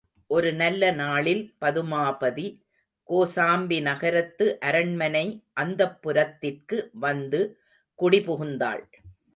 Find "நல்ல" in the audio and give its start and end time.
0.53-0.91